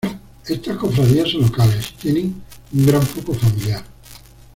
Estas 0.49 0.77
cofradías 0.77 1.29
son 1.29 1.41
locales 1.43 1.91
y 1.91 2.01
tienen 2.01 2.41
un 2.73 2.85
gran 2.87 3.03
foco 3.03 3.35
familiar. 3.35 3.83